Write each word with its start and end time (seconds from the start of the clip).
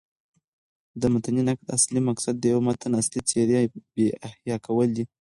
د 1.01 1.03
متني 1.13 1.41
نقد 1.49 1.67
اصلي 1.77 2.01
مقصد 2.09 2.35
د 2.39 2.43
یوه 2.51 2.61
متن 2.67 2.91
اصلي 3.01 3.21
څېرې 3.29 3.61
بيا 3.95 4.13
احیا 4.27 4.55
کول 4.65 4.89
دي. 4.97 5.03